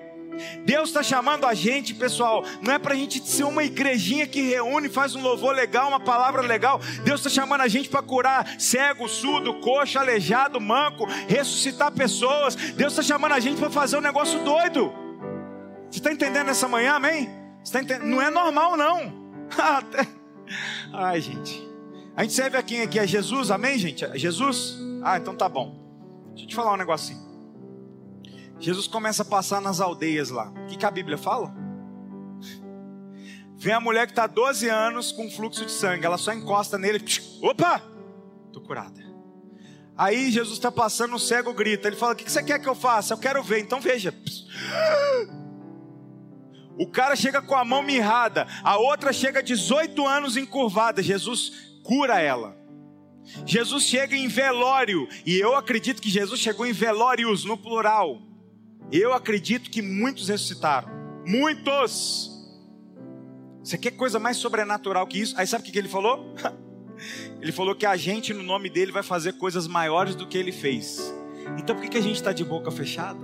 [0.65, 4.41] Deus está chamando a gente, pessoal, não é para a gente ser uma igrejinha que
[4.41, 6.81] reúne, faz um louvor legal, uma palavra legal.
[7.05, 12.55] Deus está chamando a gente para curar cego, surdo, coxo, aleijado, manco, ressuscitar pessoas.
[12.55, 14.93] Deus está chamando a gente para fazer um negócio doido.
[15.91, 17.29] Você está entendendo essa manhã, amém?
[17.71, 19.27] Tá não é normal, não.
[20.93, 21.67] Ai, gente.
[22.17, 22.99] A gente serve a quem aqui?
[22.99, 24.05] É Jesus, amém, gente?
[24.05, 24.79] É Jesus?
[25.03, 25.77] Ah, então tá bom.
[26.31, 27.26] Deixa eu te falar um negocinho.
[28.59, 30.51] Jesus começa a passar nas aldeias lá.
[30.51, 31.55] O que, que a Bíblia fala?
[33.57, 36.05] Vem a mulher que está 12 anos com fluxo de sangue.
[36.05, 37.03] Ela só encosta nele.
[37.43, 37.83] Opa!
[38.47, 39.05] Estou curada.
[39.97, 41.89] Aí Jesus está passando, o cego grita.
[41.89, 43.15] Ele fala: O que você quer que eu faça?
[43.15, 43.61] Eu quero ver.
[43.61, 44.15] Então veja.
[46.79, 48.47] O cara chega com a mão mirrada.
[48.63, 51.03] A outra chega 18 anos encurvada.
[51.03, 52.55] Jesus cura ela.
[53.47, 55.09] Jesus chega em velório.
[55.25, 58.21] E eu acredito que Jesus chegou em velórios, no plural.
[58.91, 60.89] Eu acredito que muitos ressuscitaram.
[61.27, 62.31] Muitos!
[63.63, 65.35] Você quer coisa mais sobrenatural que isso?
[65.37, 66.35] Aí sabe o que ele falou?
[67.43, 70.51] Ele falou que a gente, no nome dele, vai fazer coisas maiores do que ele
[70.51, 71.13] fez.
[71.59, 73.21] Então por que a gente está de boca fechada?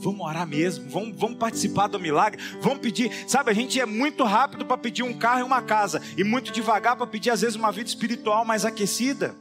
[0.00, 3.12] Vamos orar mesmo, vamos, vamos participar do milagre, vamos pedir.
[3.28, 6.50] Sabe, a gente é muito rápido para pedir um carro e uma casa, e muito
[6.50, 9.34] devagar para pedir, às vezes, uma vida espiritual mais aquecida.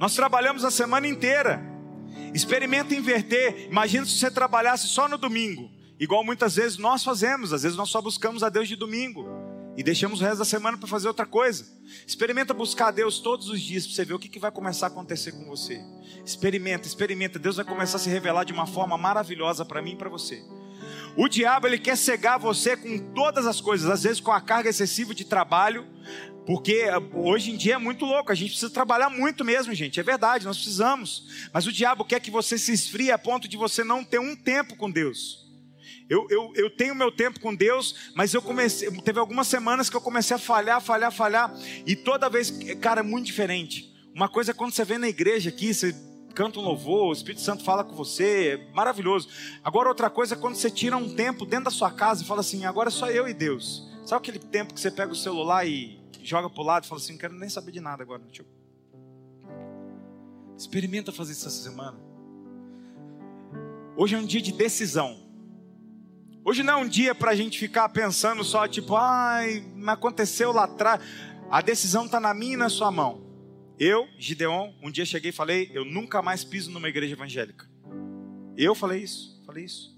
[0.00, 1.62] Nós trabalhamos a semana inteira,
[2.36, 3.66] Experimenta inverter.
[3.70, 7.50] Imagina se você trabalhasse só no domingo, igual muitas vezes nós fazemos.
[7.50, 9.26] Às vezes nós só buscamos a Deus de domingo
[9.74, 11.64] e deixamos o resto da semana para fazer outra coisa.
[12.06, 14.84] Experimenta buscar a Deus todos os dias para você ver o que, que vai começar
[14.84, 15.80] a acontecer com você.
[16.26, 17.38] Experimenta, experimenta.
[17.38, 20.44] Deus vai começar a se revelar de uma forma maravilhosa para mim e para você.
[21.16, 24.68] O diabo ele quer cegar você com todas as coisas, às vezes com a carga
[24.68, 25.86] excessiva de trabalho,
[26.46, 29.98] porque ah, hoje em dia é muito louco, a gente precisa trabalhar muito mesmo, gente.
[29.98, 31.48] É verdade, nós precisamos.
[31.52, 34.36] Mas o diabo quer que você se esfrie a ponto de você não ter um
[34.36, 35.44] tempo com Deus.
[36.08, 38.88] Eu, eu, eu tenho meu tempo com Deus, mas eu comecei.
[39.02, 41.52] Teve algumas semanas que eu comecei a falhar, falhar, falhar.
[41.84, 43.92] E toda vez, cara, é muito diferente.
[44.14, 45.94] Uma coisa é quando você vem na igreja aqui, você
[46.32, 49.28] canta um louvor, o Espírito Santo fala com você, é maravilhoso.
[49.64, 52.40] Agora, outra coisa é quando você tira um tempo dentro da sua casa e fala
[52.40, 53.82] assim: agora é só eu e Deus.
[54.04, 57.00] Sabe aquele tempo que você pega o celular e joga para o lado e fala
[57.00, 58.22] assim: não quero nem saber de nada agora.
[58.30, 58.48] Tipo,
[60.56, 61.98] experimenta fazer isso essa semana.
[63.96, 65.24] Hoje é um dia de decisão.
[66.44, 70.52] Hoje não é um dia para a gente ficar pensando só, tipo, ai, mas aconteceu
[70.52, 71.02] lá atrás.
[71.50, 73.24] A decisão está na minha e na sua mão.
[73.78, 77.68] Eu, Gideon, um dia cheguei e falei: eu nunca mais piso numa igreja evangélica.
[78.56, 79.94] Eu falei isso, falei isso.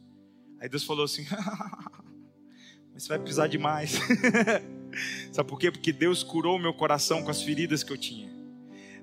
[0.60, 1.26] Aí Deus falou assim:
[2.92, 3.98] mas você vai pisar demais.
[5.32, 5.70] Sabe por quê?
[5.70, 8.30] Porque Deus curou meu coração com as feridas que eu tinha.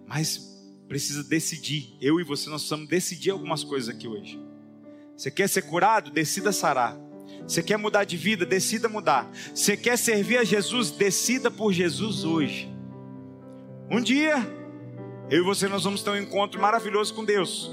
[0.07, 0.55] Mas
[0.87, 1.95] precisa decidir.
[2.01, 4.39] Eu e você nós precisamos decidir algumas coisas aqui hoje.
[5.15, 6.11] Você quer ser curado?
[6.11, 6.97] Decida sarar.
[7.47, 8.45] Você quer mudar de vida?
[8.45, 9.29] Decida mudar.
[9.53, 10.91] Você quer servir a Jesus?
[10.91, 12.69] Decida por Jesus hoje.
[13.89, 14.37] Um dia,
[15.29, 17.71] eu e você nós vamos ter um encontro maravilhoso com Deus.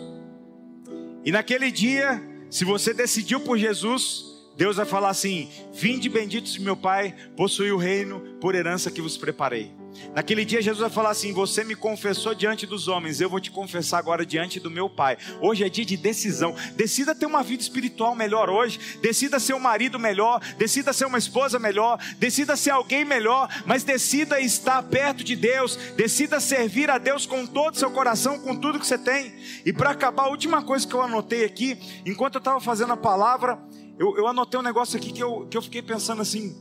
[1.25, 6.61] E naquele dia, se você decidiu por Jesus, Deus vai falar assim: Vinde benditos de
[6.61, 9.83] meu Pai, possui o reino por herança que vos preparei.
[10.15, 13.51] Naquele dia, Jesus vai falar assim: Você me confessou diante dos homens, eu vou te
[13.51, 15.17] confessar agora diante do meu Pai.
[15.41, 16.55] Hoje é dia de decisão.
[16.75, 18.79] Decida ter uma vida espiritual melhor hoje.
[19.01, 20.41] Decida ser um marido melhor.
[20.57, 21.99] Decida ser uma esposa melhor.
[22.19, 23.49] Decida ser alguém melhor.
[23.67, 25.77] Mas decida estar perto de Deus.
[25.97, 29.35] Decida servir a Deus com todo o seu coração, com tudo que você tem.
[29.65, 32.97] E para acabar, a última coisa que eu anotei aqui, enquanto eu estava fazendo a
[32.97, 33.59] palavra
[33.99, 36.61] eu, eu anotei um negócio aqui que eu, que eu fiquei pensando assim.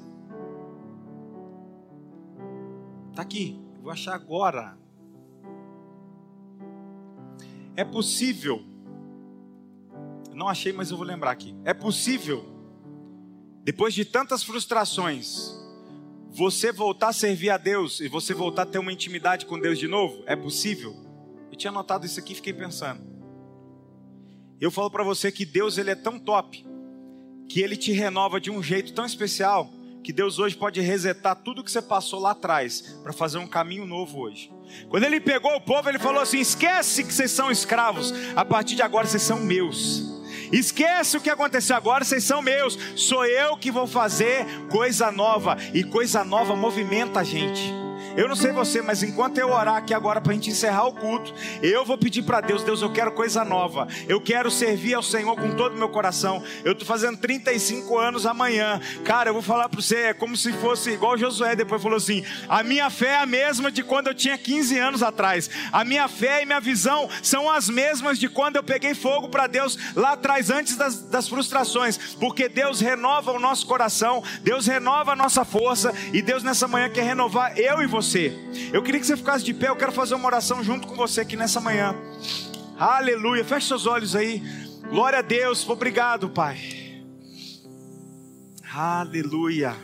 [3.15, 4.77] Tá aqui, vou achar agora.
[7.75, 8.63] É possível.
[10.33, 11.55] Não achei, mas eu vou lembrar aqui.
[11.63, 12.45] É possível,
[13.63, 15.51] depois de tantas frustrações,
[16.29, 19.77] você voltar a servir a Deus e você voltar a ter uma intimidade com Deus
[19.77, 20.23] de novo?
[20.25, 20.95] É possível?
[21.51, 23.01] Eu tinha anotado isso aqui e fiquei pensando.
[24.59, 26.65] Eu falo para você que Deus ele é tão top
[27.47, 29.71] que ele te renova de um jeito tão especial
[30.03, 33.85] que Deus hoje pode resetar tudo que você passou lá atrás para fazer um caminho
[33.85, 34.51] novo hoje.
[34.89, 38.75] Quando ele pegou o povo, ele falou assim: esquece que vocês são escravos, a partir
[38.75, 40.21] de agora vocês são meus.
[40.51, 42.77] Esquece o que aconteceu agora, vocês são meus.
[42.95, 47.80] Sou eu que vou fazer coisa nova, e coisa nova movimenta a gente.
[48.17, 50.93] Eu não sei você, mas enquanto eu orar aqui agora para a gente encerrar o
[50.93, 53.87] culto, eu vou pedir para Deus: Deus, eu quero coisa nova.
[54.07, 56.43] Eu quero servir ao Senhor com todo o meu coração.
[56.63, 58.81] Eu estou fazendo 35 anos amanhã.
[59.05, 62.23] Cara, eu vou falar para você, é como se fosse igual Josué depois falou assim:
[62.49, 65.49] a minha fé é a mesma de quando eu tinha 15 anos atrás.
[65.71, 69.47] A minha fé e minha visão são as mesmas de quando eu peguei fogo para
[69.47, 71.97] Deus lá atrás, antes das, das frustrações.
[72.15, 76.89] Porque Deus renova o nosso coração, Deus renova a nossa força, e Deus nessa manhã
[76.89, 78.33] quer renovar eu e você você.
[78.73, 81.21] Eu queria que você ficasse de pé, eu quero fazer uma oração junto com você
[81.21, 81.95] aqui nessa manhã.
[82.77, 83.45] Aleluia.
[83.45, 84.41] Feche seus olhos aí.
[84.89, 85.67] Glória a Deus.
[85.69, 86.59] Obrigado, Pai.
[88.73, 89.75] Aleluia.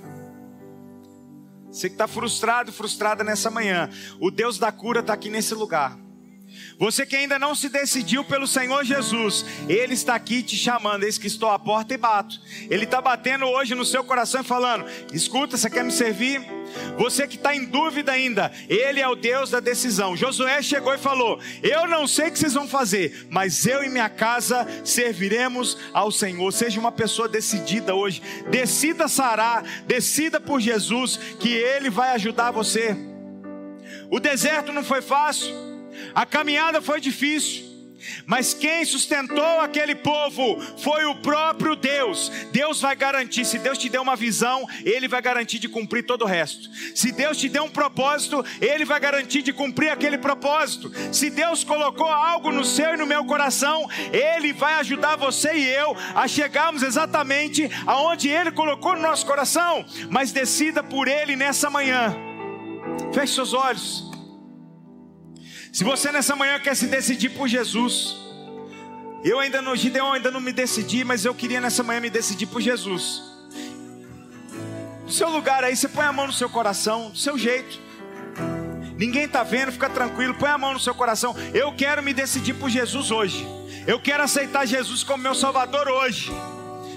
[1.70, 5.98] Você que está frustrado, frustrada nessa manhã, o Deus da cura está aqui nesse lugar.
[6.80, 11.04] Você que ainda não se decidiu pelo Senhor Jesus, Ele está aqui te chamando.
[11.04, 12.40] Eis que estou à porta e bato.
[12.70, 16.40] Ele está batendo hoje no seu coração e falando: Escuta, você quer me servir?
[16.96, 20.16] Você que está em dúvida ainda, Ele é o Deus da decisão.
[20.16, 23.90] Josué chegou e falou: Eu não sei o que vocês vão fazer, mas eu e
[23.90, 26.52] minha casa serviremos ao Senhor.
[26.54, 28.22] Seja uma pessoa decidida hoje.
[28.52, 32.96] Decida sarar, decida por Jesus, que Ele vai ajudar você.
[34.12, 35.67] O deserto não foi fácil.
[36.14, 37.68] A caminhada foi difícil,
[38.26, 42.30] mas quem sustentou aquele povo foi o próprio Deus.
[42.52, 46.24] Deus vai garantir, se Deus te deu uma visão, Ele vai garantir de cumprir todo
[46.24, 46.70] o resto.
[46.96, 50.92] Se Deus te deu um propósito, Ele vai garantir de cumprir aquele propósito.
[51.12, 55.68] Se Deus colocou algo no seu e no meu coração, Ele vai ajudar você e
[55.68, 59.86] eu a chegarmos exatamente aonde Ele colocou no nosso coração.
[60.10, 62.16] Mas decida por Ele nessa manhã.
[63.14, 64.17] Feche seus olhos.
[65.72, 68.16] Se você nessa manhã quer se decidir por Jesus,
[69.24, 72.46] eu ainda no Gideon ainda não me decidi, mas eu queria nessa manhã me decidir
[72.48, 73.22] por Jesus.
[75.04, 77.80] No seu lugar aí, você põe a mão no seu coração, do seu jeito.
[78.98, 81.36] Ninguém está vendo, fica tranquilo, põe a mão no seu coração.
[81.54, 83.48] Eu quero me decidir por Jesus hoje.
[83.86, 86.32] Eu quero aceitar Jesus como meu Salvador hoje.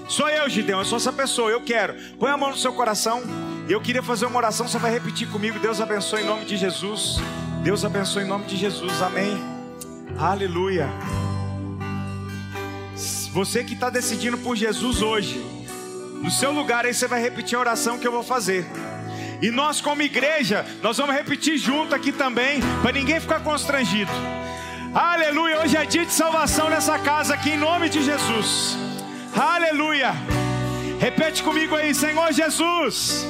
[0.09, 1.95] Sou eu, Gideon, eu sou essa pessoa, eu quero.
[2.19, 3.21] Põe a mão no seu coração.
[3.69, 5.59] Eu queria fazer uma oração, você vai repetir comigo.
[5.59, 7.17] Deus abençoe em nome de Jesus.
[7.63, 9.37] Deus abençoe em nome de Jesus, amém.
[10.17, 10.89] Aleluia.
[13.31, 15.39] Você que está decidindo por Jesus hoje,
[16.23, 18.65] no seu lugar aí você vai repetir a oração que eu vou fazer.
[19.43, 24.11] E nós, como igreja, nós vamos repetir junto aqui também, para ninguém ficar constrangido.
[24.91, 25.59] Aleluia.
[25.61, 28.75] Hoje é dia de salvação nessa casa aqui, em nome de Jesus.
[29.35, 30.13] Aleluia.
[30.99, 33.23] Repete comigo aí, Senhor Jesus.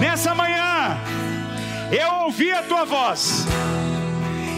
[0.00, 0.98] Nessa manhã
[1.92, 3.46] eu ouvi a tua voz,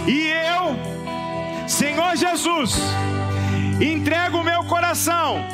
[0.06, 2.76] e eu, Senhor Jesus,
[3.80, 5.44] entrego o meu coração,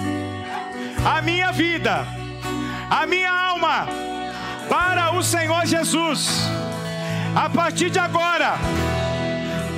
[1.04, 2.06] a minha vida,
[2.90, 3.88] a minha alma,
[4.68, 6.50] para o Senhor Jesus.
[7.34, 8.58] A partir de agora,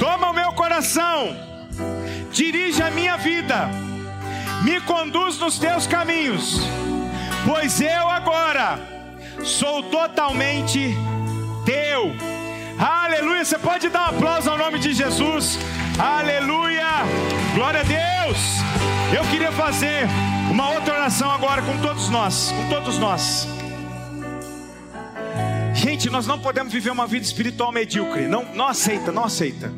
[0.00, 1.36] toma o meu coração,
[2.32, 3.68] dirige a minha vida,
[4.64, 6.58] me conduz nos teus caminhos,
[7.46, 8.80] pois eu agora
[9.44, 10.96] sou totalmente
[11.64, 12.14] teu.
[12.78, 13.44] Aleluia.
[13.44, 15.58] Você pode dar um aplauso ao nome de Jesus.
[15.98, 16.86] Aleluia.
[17.54, 18.38] Glória a Deus.
[19.16, 20.06] Eu queria fazer
[20.50, 23.46] uma outra oração agora com todos nós, com todos nós.
[25.74, 28.26] Gente, nós não podemos viver uma vida espiritual medíocre.
[28.28, 29.72] Não, não aceita, não aceita.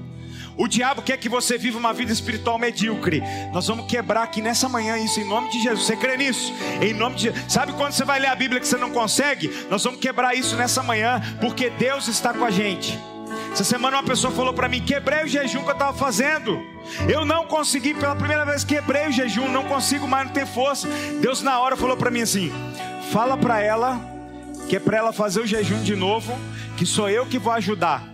[0.56, 3.22] O diabo quer que você viva uma vida espiritual medíocre.
[3.52, 5.86] Nós vamos quebrar aqui nessa manhã isso em nome de Jesus.
[5.86, 6.52] Você crê nisso?
[6.80, 7.32] Em nome de.
[7.50, 9.50] Sabe quando você vai ler a Bíblia que você não consegue?
[9.68, 12.98] Nós vamos quebrar isso nessa manhã, porque Deus está com a gente.
[13.52, 16.62] Essa semana uma pessoa falou para mim: quebrei o jejum que eu estava fazendo.
[17.08, 20.86] Eu não consegui, pela primeira vez quebrei o jejum, não consigo mais, não ter força.
[21.20, 22.52] Deus na hora falou para mim assim:
[23.12, 24.00] fala para ela
[24.68, 26.32] que é para ela fazer o jejum de novo,
[26.76, 28.13] que sou eu que vou ajudar.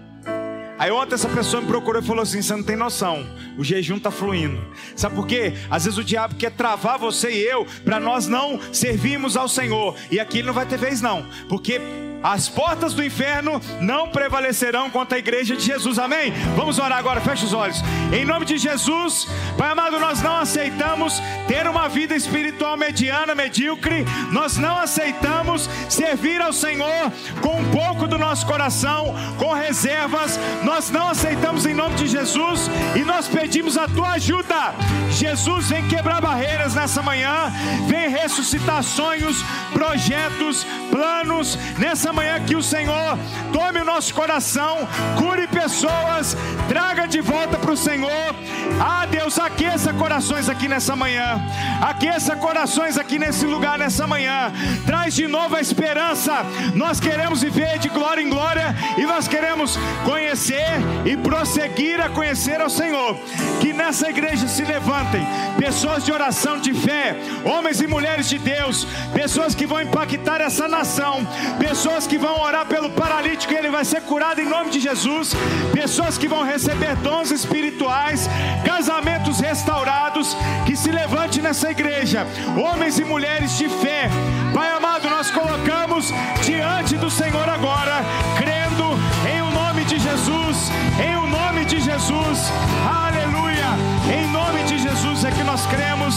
[0.80, 3.26] Aí ontem essa pessoa me procurou e falou assim: você não tem noção,
[3.58, 4.58] o jejum está fluindo.
[4.96, 5.52] Sabe por quê?
[5.70, 9.94] Às vezes o diabo quer travar você e eu para nós não servirmos ao Senhor.
[10.10, 11.78] E aqui ele não vai ter vez, não, porque
[12.22, 16.32] as portas do inferno não prevalecerão contra a igreja de Jesus, amém?
[16.56, 17.82] Vamos orar agora, fecha os olhos.
[18.12, 24.04] Em nome de Jesus, Pai amado, nós não aceitamos ter uma vida espiritual mediana, medíocre,
[24.30, 30.90] nós não aceitamos servir ao Senhor com um pouco do nosso coração, com reservas, nós
[30.90, 34.74] não aceitamos em nome de Jesus e nós pedimos a tua ajuda.
[35.10, 37.52] Jesus vem quebrar barreiras nessa manhã,
[37.86, 39.42] vem ressuscitar sonhos,
[39.72, 43.18] projetos, planos nessa nessa manhã que o Senhor
[43.52, 46.36] tome o nosso coração, cure pessoas,
[46.68, 48.34] traga de volta para o Senhor.
[48.80, 51.40] Ah, Deus, aqueça corações aqui nessa manhã,
[51.80, 54.52] aqueça corações aqui nesse lugar nessa manhã,
[54.86, 56.44] traz de novo a esperança.
[56.74, 62.60] Nós queremos viver de glória em glória e nós queremos conhecer e prosseguir a conhecer
[62.60, 63.16] ao Senhor.
[63.60, 65.26] Que nessa igreja se levantem
[65.58, 70.66] pessoas de oração de fé, homens e mulheres de Deus, pessoas que vão impactar essa
[70.66, 71.26] nação,
[71.58, 74.80] pessoas pessoas que vão orar pelo paralítico e ele vai ser curado em nome de
[74.80, 75.34] Jesus,
[75.72, 78.28] pessoas que vão receber dons espirituais,
[78.64, 80.34] casamentos restaurados,
[80.64, 82.26] que se levante nessa igreja,
[82.56, 84.08] homens e mulheres de fé.
[84.54, 88.02] Pai amado, nós colocamos diante do Senhor agora,
[88.38, 88.98] crendo
[89.30, 90.70] em o nome de Jesus,
[91.04, 92.50] em o nome de Jesus.
[92.88, 93.70] Aleluia!
[94.10, 96.14] Em nome de Jesus é que nós cremos.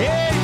[0.00, 0.41] Em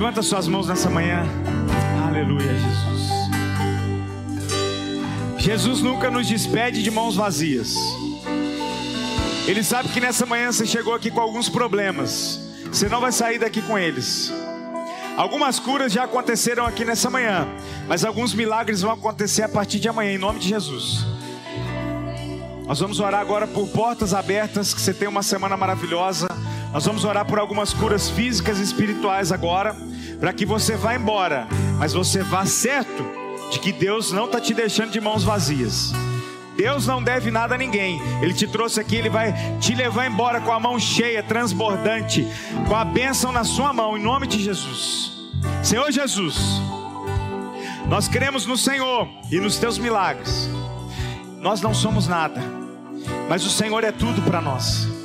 [0.00, 1.26] Levanta suas mãos nessa manhã.
[2.08, 3.10] Aleluia, Jesus.
[5.36, 7.74] Jesus nunca nos despede de mãos vazias.
[9.46, 12.40] Ele sabe que nessa manhã você chegou aqui com alguns problemas.
[12.72, 14.32] Você não vai sair daqui com eles.
[15.18, 17.46] Algumas curas já aconteceram aqui nessa manhã,
[17.86, 21.04] mas alguns milagres vão acontecer a partir de amanhã, em nome de Jesus.
[22.66, 26.26] Nós vamos orar agora por portas abertas, que você tenha uma semana maravilhosa.
[26.72, 29.76] Nós vamos orar por algumas curas físicas e espirituais agora
[30.20, 31.48] para que você vá embora,
[31.78, 33.04] mas você vá certo
[33.50, 35.92] de que Deus não está te deixando de mãos vazias.
[36.56, 38.00] Deus não deve nada a ninguém.
[38.20, 42.26] Ele te trouxe aqui, ele vai te levar embora com a mão cheia, transbordante,
[42.68, 45.12] com a bênção na sua mão, em nome de Jesus.
[45.62, 46.36] Senhor Jesus,
[47.88, 50.50] nós cremos no Senhor e nos teus milagres.
[51.38, 52.42] Nós não somos nada,
[53.28, 54.99] mas o Senhor é tudo para nós.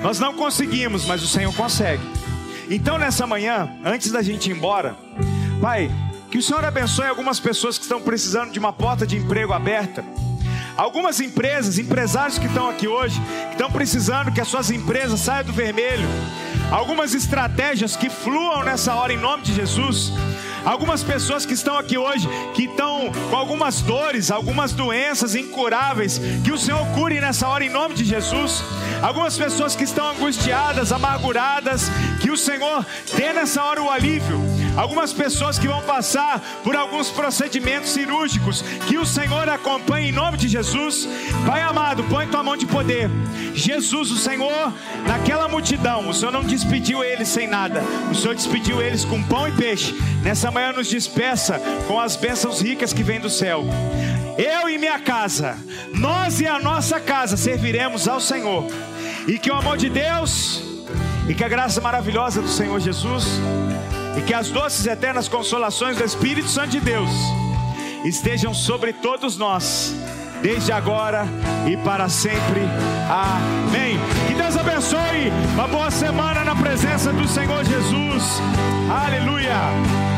[0.00, 2.02] Nós não conseguimos, mas o Senhor consegue.
[2.70, 4.96] Então, nessa manhã, antes da gente ir embora,
[5.60, 5.90] Pai,
[6.30, 10.04] que o Senhor abençoe algumas pessoas que estão precisando de uma porta de emprego aberta.
[10.76, 15.46] Algumas empresas, empresários que estão aqui hoje, que estão precisando que as suas empresas saiam
[15.46, 16.08] do vermelho.
[16.70, 20.12] Algumas estratégias que fluam nessa hora em nome de Jesus.
[20.64, 26.52] Algumas pessoas que estão aqui hoje, que estão com algumas dores, algumas doenças incuráveis, que
[26.52, 28.62] o Senhor cure nessa hora em nome de Jesus.
[29.02, 31.90] Algumas pessoas que estão angustiadas, amarguradas,
[32.20, 32.84] que o Senhor
[33.16, 34.67] dê nessa hora o alívio.
[34.76, 40.38] Algumas pessoas que vão passar por alguns procedimentos cirúrgicos, que o Senhor acompanhe em nome
[40.38, 41.08] de Jesus.
[41.46, 43.10] Pai amado, põe tua mão de poder.
[43.54, 44.72] Jesus, o Senhor,
[45.06, 49.48] naquela multidão, o Senhor não despediu eles sem nada, o Senhor despediu eles com pão
[49.48, 49.94] e peixe.
[50.22, 53.64] Nessa manhã, nos despeça com as bênçãos ricas que vêm do céu.
[54.36, 55.58] Eu e minha casa,
[55.92, 58.66] nós e a nossa casa serviremos ao Senhor.
[59.26, 60.62] E que o amor de Deus
[61.28, 63.40] e que a graça maravilhosa do Senhor Jesus
[64.18, 67.10] e que as doces eternas consolações do Espírito Santo de Deus
[68.04, 69.94] estejam sobre todos nós,
[70.42, 71.26] desde agora
[71.66, 72.62] e para sempre.
[73.08, 73.98] Amém.
[74.26, 75.30] Que Deus abençoe.
[75.54, 78.24] Uma boa semana na presença do Senhor Jesus.
[78.90, 80.17] Aleluia.